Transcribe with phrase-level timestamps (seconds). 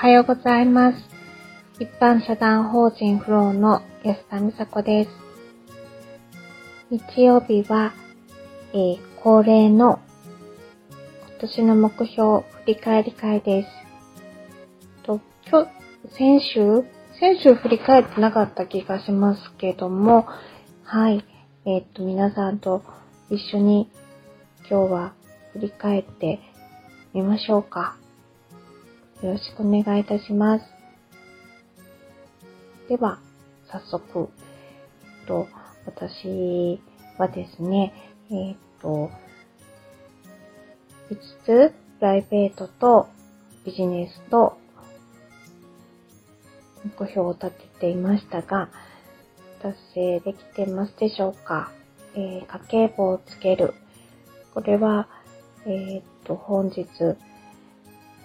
[0.00, 0.98] はようございます。
[1.80, 5.10] 一般社団法人フローの安田美佐子です。
[6.88, 7.92] 日曜日は、
[8.72, 9.98] えー、恒例の
[11.30, 13.68] 今年の目標振り返り会です。
[15.02, 15.20] と、
[15.50, 15.70] 今日、
[16.16, 16.84] 先週？
[17.18, 20.28] 先週振り返ってなかった気がしますけども、
[20.84, 21.24] はい。
[21.66, 22.84] えー、っと、皆さんと
[23.30, 23.90] 一緒に
[24.70, 25.12] 今日は
[25.54, 26.38] 振り返って
[27.12, 27.96] みましょうか。
[29.22, 30.64] よろしくお願いいたします。
[32.88, 33.18] では、
[33.66, 34.28] 早速、
[35.02, 35.48] えっと、
[35.86, 36.80] 私
[37.18, 37.92] はですね、
[38.30, 39.10] え、っと、
[41.10, 43.08] 5つ、プライベートと
[43.64, 44.56] ビジネスと
[46.84, 48.68] 目標を立てていましたが、
[49.60, 51.72] 達成できてますでしょうか、
[52.14, 53.74] えー、家計簿をつける。
[54.54, 55.08] これは、
[55.66, 56.86] えー、っと、本日、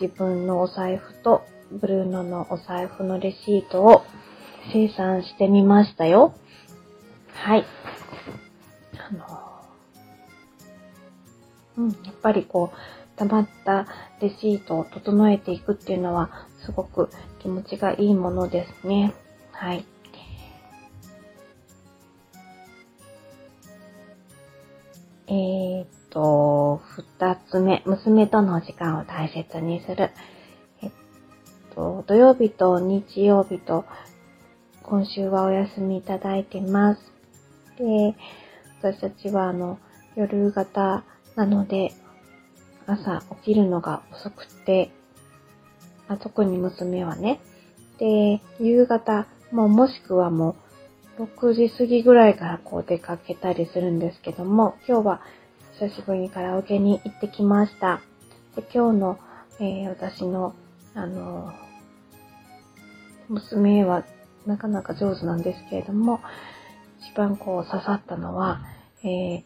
[0.00, 4.02] 自分のお財布とブルーノのお財布のレシートを
[4.72, 6.34] 生産してみましたよ。
[7.32, 7.64] はい。
[8.96, 9.14] あ
[11.76, 13.86] の、うん、やっぱりこう、溜まった
[14.20, 19.14] レシートを整えていくっていうのはすごく気持ちがいいものですね。
[19.52, 19.84] はい。
[25.26, 26.53] えー、っと、
[26.96, 30.10] 二つ目、娘との時間を大切にする。
[30.80, 30.90] えっ
[31.74, 33.84] と、土曜日と日曜日と
[34.82, 37.00] 今週はお休みいただいてます。
[37.78, 38.14] で、
[38.80, 39.78] 私たちはあの、
[40.14, 41.92] 夜型なので、
[42.86, 44.92] 朝起きるのが遅くて、
[46.06, 47.40] あ特に娘はね。
[47.98, 50.54] で、夕方、もうもしくはも
[51.18, 55.22] う、6時過ぎぐらいからこう出かけたりするんですけども、今日は
[55.80, 58.00] 久しぶりにカラオケに行ってきました。
[58.54, 59.18] で今日の、
[59.58, 60.54] えー、私の、
[60.94, 61.52] あの
[63.28, 64.04] 娘は
[64.46, 66.20] なかなか上手なんですけれども、
[67.00, 68.60] 一番こう刺さったのは、
[69.02, 69.42] えー、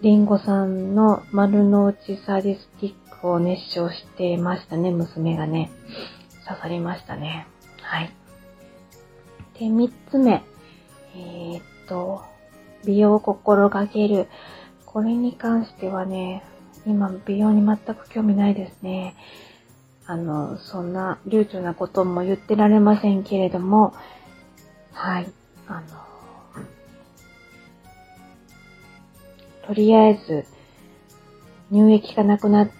[0.00, 5.72] リンゴさんの丸の内サディスティックを熱唱してましたね、娘がね。
[6.46, 7.48] 刺さりましたね。
[7.82, 8.12] はい。
[9.58, 10.44] で、三つ目。
[11.16, 12.22] えー、っと、
[12.86, 14.28] 美容を心がける。
[14.94, 16.44] これに関してはね、
[16.86, 19.16] 今美容に全く興味ないですね。
[20.06, 23.92] あの、そんな流暢なことも言ってられませんけれども、
[24.92, 25.32] はい。
[25.66, 25.86] あの、
[29.66, 30.44] とりあえず、
[31.72, 32.70] 乳液がなくなっ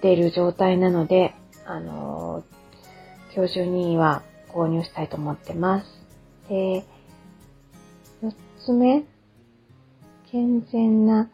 [0.00, 1.32] ている状態なので、
[1.64, 2.42] あの、
[3.32, 5.86] 今日中には購入したいと思ってます。
[6.48, 6.84] で、
[8.20, 8.34] 四
[8.64, 9.04] つ目、
[10.30, 11.30] 健全な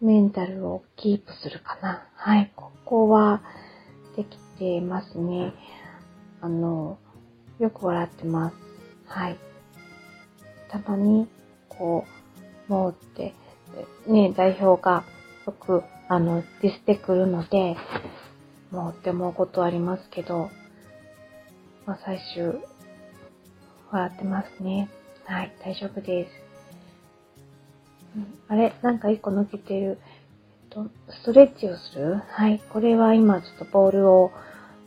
[0.00, 2.08] メンタルをキープするかな。
[2.14, 3.42] はい、ここは
[4.16, 5.52] できてますね。
[6.40, 6.98] あの、
[7.58, 8.56] よく笑ってます。
[9.06, 9.38] はい。
[10.70, 11.28] たまに、
[11.68, 12.06] こ
[12.68, 13.34] う、もうって
[14.06, 15.04] ね、代表が
[15.46, 17.76] よく、あの、ディスってくるので、
[18.70, 20.50] もうって思うことありますけど、
[21.84, 22.60] まあ、最終、
[23.90, 24.88] 笑ってますね。
[25.26, 26.47] はい、大丈夫です。
[28.48, 29.98] あれなんか一個抜けてる。
[30.64, 32.22] えっと、ストレッチをする？
[32.28, 34.32] はい、これは今ちょっとボールを、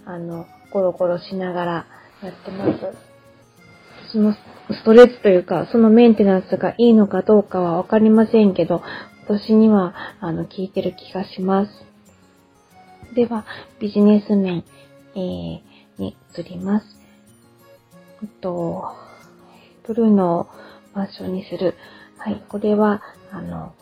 [0.05, 1.85] あの、ゴロゴロしながら
[2.23, 2.79] やってます。
[4.11, 8.81] そのストレッチというか、そのメンテナンスがいいのかどうかはわかりませんけど、
[9.27, 11.71] 私には、あの、効いてる気がします。
[13.15, 13.45] では、
[13.79, 14.63] ビジネス面、
[15.15, 15.61] えー、
[15.97, 16.85] に移ります。
[18.21, 18.95] えっと、
[19.87, 20.47] ブルーのを
[20.93, 21.75] マンションにする。
[22.17, 23.73] はい、これは、あの、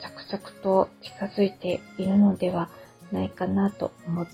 [0.00, 2.68] 着々と近づいているのでは
[3.12, 4.28] ないかなと思っ、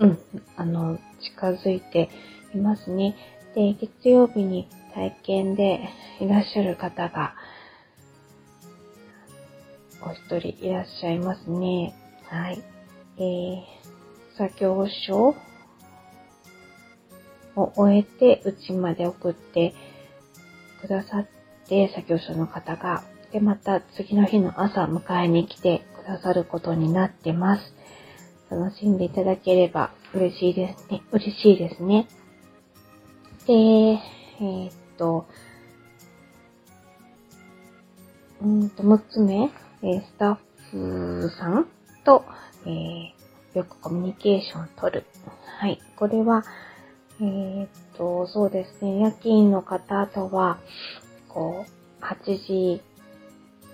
[0.00, 0.18] うん、
[0.56, 2.10] あの、近づいて
[2.54, 3.16] いますね。
[3.54, 5.88] で、月曜日に体験で
[6.20, 7.34] いらっしゃる方が、
[10.02, 11.94] お一人いらっしゃいますね。
[12.24, 12.62] はい。
[13.16, 13.62] えー、
[14.36, 15.36] 作業書
[17.56, 19.74] を終えて、うちまで送って
[20.80, 21.26] くださっ
[21.68, 27.74] て、作業所の方が、で、また次の日の朝迎えに来てくださることになってます。
[28.50, 31.02] 楽しんでいただければ嬉しいですね。
[31.10, 32.06] 嬉しいですね。
[33.46, 35.26] で、えー、っと、
[38.42, 39.50] うんと、6つ目、
[39.82, 40.36] えスタッ
[40.70, 41.66] フさん
[42.04, 42.24] と、
[42.66, 45.06] えー、よくコミュニケーションを取る。
[45.58, 45.80] はい。
[45.96, 46.44] これは、
[47.20, 50.58] えー、っと、そうですね、夜勤の方とは、
[51.34, 52.82] こう、8時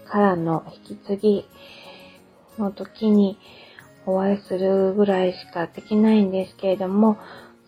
[0.07, 1.45] からの引き継ぎ
[2.59, 3.39] の時に、
[4.07, 7.19] お会いするぐらいしかできないんですけれども、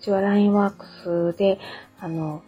[0.01, 0.87] うちは LINE ワーク
[1.35, 1.59] スで、
[2.01, 2.43] あの、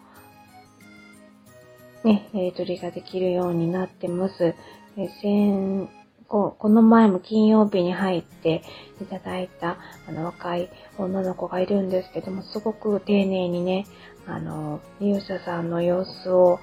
[2.02, 4.54] ね、やり取りができるようになってます。
[4.96, 5.88] 先
[6.28, 8.62] ここの前も金曜日に入って
[9.00, 9.76] いただいた
[10.08, 13.86] あの若い女の子がいるんですけども、すごく丁寧にね、
[14.26, 16.60] あの、利用者さんの様子を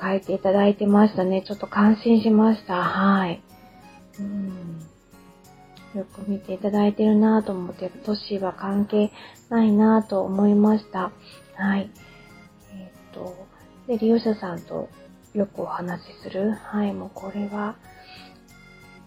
[0.00, 1.42] 書いていただいてましたね。
[1.42, 2.82] ちょっと感心しました。
[2.82, 3.42] はい。
[4.18, 4.80] うん
[5.94, 9.10] よく見ていただいてるなぁと思って、年は関係
[9.48, 11.10] ないなぁと思いました。
[11.56, 11.90] はい。
[12.72, 13.46] えっ、と、
[13.88, 14.88] で、利用者さんと
[15.34, 16.52] よくお話しする。
[16.52, 17.74] はい、もうこれは、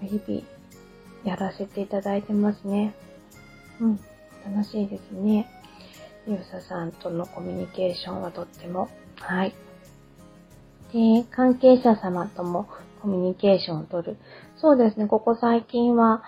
[0.01, 0.41] 日々
[1.23, 2.93] やらせていただいてますね。
[3.79, 3.99] うん、
[4.45, 5.49] 楽しいですね。
[6.27, 9.53] 利用者さんとのコミュニケーションはとっても、はい。
[10.93, 12.67] で、関係者様とも
[13.01, 14.17] コミュニケーションをとる。
[14.57, 16.23] そうですね、ここ最近は、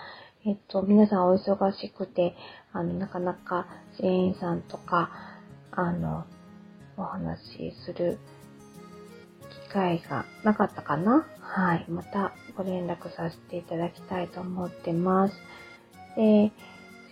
[0.46, 2.36] えっと、皆さんお忙しくて、
[2.74, 3.68] あの、なかなか
[3.98, 5.10] 支援員さんとか、
[5.72, 6.26] あの、
[6.98, 8.18] お話しする
[9.68, 11.26] 機会がなかったかな？
[11.40, 11.86] はい。
[11.90, 15.36] またご連絡させていただきたいと思ってます。
[16.16, 16.52] で、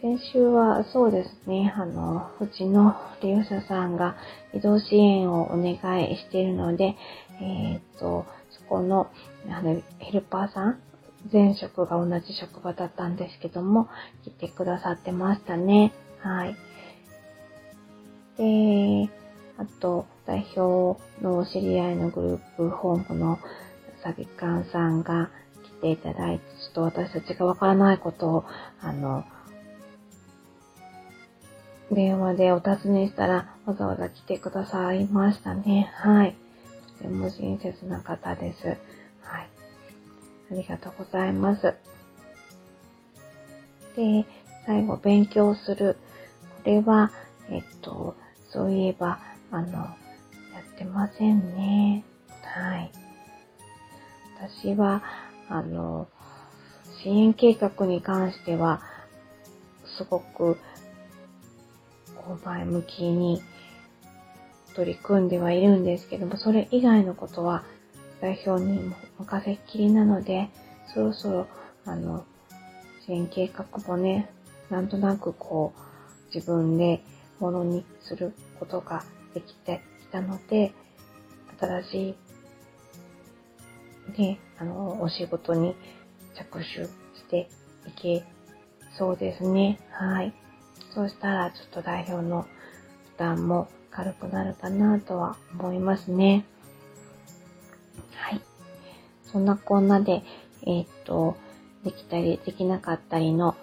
[0.04, 4.18] 先週はそうですね、あの、うちの利用者さんが
[4.54, 6.98] 移動支援をお願いしているので、
[7.40, 9.10] えっ、と、そこの、
[9.50, 10.82] あの、ヘルパーさん、
[11.32, 13.88] 前職が同じ職場だったんですけども、
[14.26, 15.94] 来てくださってましたね。
[16.20, 16.58] はい。
[18.36, 19.10] で、
[19.58, 23.40] あと、代表の知り合いのグループホームの
[24.04, 25.30] サビカンさんが
[25.64, 28.46] 来ていただいて、ちょっと私たちがわからないことを、
[28.82, 29.24] あの、
[31.94, 35.92] 電話でお尋ねしたら、わざわざ来てくださいましたね。
[35.96, 36.36] はい。
[36.98, 38.68] とても親切な方です。
[38.68, 38.78] はい。
[40.52, 41.74] ありがとうございます。
[43.96, 44.26] で、
[44.66, 45.98] 最後、勉強する。
[46.64, 47.12] これは、
[47.50, 48.16] えっと、
[48.50, 49.20] そういえば、
[49.52, 49.96] あの、や
[50.76, 52.04] ってませんね。
[52.44, 52.92] はい。
[54.40, 55.04] 私は、
[55.50, 56.08] あの、
[57.02, 58.82] 支援計画に関しては、
[59.98, 60.58] すごく、
[62.26, 63.42] こう前向きに
[64.76, 67.64] 取り組んではいるんですけども、それ以外のことは
[68.22, 70.50] 代表にも任せっきりなので、
[70.94, 71.48] そろそろ、
[71.86, 72.26] あの、
[73.06, 74.30] 支援計画もね、
[74.70, 77.02] なんとなくこう、自分で
[77.40, 79.04] ものにすることが
[79.34, 80.74] できてきたので、
[81.60, 82.16] 新し
[84.18, 85.76] い、ね、あの、お仕事に
[86.36, 86.90] 着手し
[87.30, 87.50] て
[87.88, 88.24] いけ
[88.98, 89.80] そうですね。
[89.92, 90.34] はい。
[90.94, 96.46] そうしたら、ちょっと代表の負担も軽くなるかなとは思いますね。
[98.16, 98.42] はい。
[99.32, 100.24] そんなこんなで、
[100.64, 101.36] えー、っと、
[101.84, 103.56] できたりできなかったりの、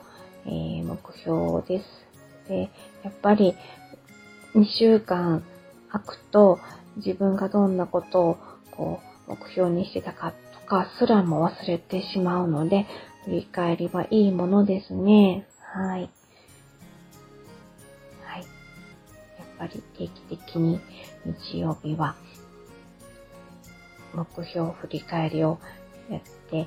[0.44, 2.49] えー、目標です。
[2.49, 2.71] で、
[3.05, 3.55] やっぱり
[4.55, 5.44] 2週間
[5.91, 6.59] 空くと
[6.97, 8.38] 自分がどんなことを
[8.73, 12.87] こう目標にしてたかとかすらも忘れてしまうので、
[13.25, 15.47] 振り返りはいいものですね。
[15.61, 16.00] はい。
[16.00, 16.20] はい。
[19.61, 20.81] ぱり定期的に
[21.27, 22.17] 日曜日は
[24.15, 25.59] 目標振り返りを
[26.09, 26.67] やってい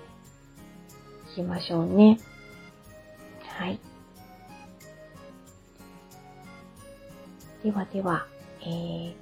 [1.35, 2.19] きましょうね。
[3.41, 3.79] はい。
[7.63, 8.27] ではでは、
[8.61, 9.13] えー、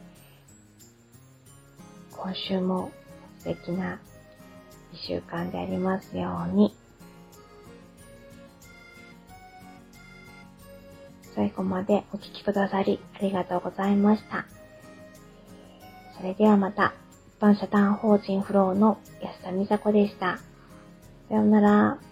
[2.11, 2.91] 今週も
[3.39, 4.01] 素敵な
[4.91, 6.80] 一週間でありますように。
[11.41, 14.45] 最後までお聴きくださりありがとうございました。
[16.15, 16.93] それではまた、
[17.35, 20.37] 一般社団法人フローの安田美佐子でした。
[21.29, 22.10] さようなら。